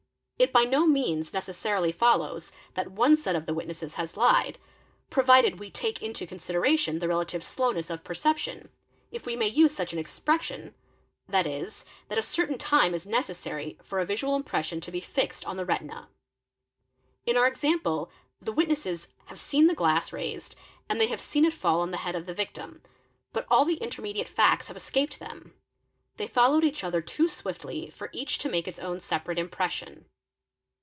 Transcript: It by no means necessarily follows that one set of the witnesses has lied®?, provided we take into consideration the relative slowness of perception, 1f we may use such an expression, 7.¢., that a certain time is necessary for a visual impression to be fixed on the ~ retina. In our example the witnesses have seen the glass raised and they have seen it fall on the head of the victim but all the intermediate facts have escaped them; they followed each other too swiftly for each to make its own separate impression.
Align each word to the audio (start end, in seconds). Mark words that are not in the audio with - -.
It 0.41 0.51
by 0.51 0.63
no 0.63 0.87
means 0.87 1.33
necessarily 1.33 1.91
follows 1.91 2.51
that 2.73 2.89
one 2.91 3.15
set 3.15 3.35
of 3.35 3.45
the 3.45 3.53
witnesses 3.53 3.93
has 3.93 4.13
lied®?, 4.13 4.55
provided 5.11 5.59
we 5.59 5.69
take 5.69 6.01
into 6.01 6.25
consideration 6.25 6.97
the 6.97 7.07
relative 7.07 7.43
slowness 7.43 7.91
of 7.91 8.03
perception, 8.03 8.69
1f 9.13 9.27
we 9.27 9.35
may 9.35 9.47
use 9.47 9.71
such 9.75 9.93
an 9.93 9.99
expression, 9.99 10.73
7.¢., 11.29 11.83
that 12.07 12.17
a 12.17 12.23
certain 12.23 12.57
time 12.57 12.95
is 12.95 13.05
necessary 13.05 13.77
for 13.83 13.99
a 13.99 14.05
visual 14.07 14.35
impression 14.35 14.81
to 14.81 14.89
be 14.89 14.99
fixed 14.99 15.45
on 15.45 15.57
the 15.57 15.65
~ 15.65 15.65
retina. 15.73 16.09
In 17.27 17.37
our 17.37 17.45
example 17.45 18.09
the 18.41 18.51
witnesses 18.51 19.09
have 19.25 19.39
seen 19.39 19.67
the 19.67 19.75
glass 19.75 20.11
raised 20.11 20.55
and 20.89 20.99
they 20.99 21.05
have 21.09 21.21
seen 21.21 21.45
it 21.45 21.53
fall 21.53 21.81
on 21.81 21.91
the 21.91 21.97
head 21.97 22.15
of 22.15 22.25
the 22.25 22.33
victim 22.33 22.81
but 23.31 23.45
all 23.51 23.63
the 23.63 23.75
intermediate 23.77 24.27
facts 24.27 24.69
have 24.69 24.75
escaped 24.75 25.19
them; 25.19 25.53
they 26.17 26.25
followed 26.25 26.63
each 26.63 26.83
other 26.83 26.99
too 26.99 27.27
swiftly 27.27 27.91
for 27.91 28.09
each 28.11 28.39
to 28.39 28.49
make 28.49 28.67
its 28.67 28.79
own 28.79 28.99
separate 28.99 29.37
impression. 29.37 30.05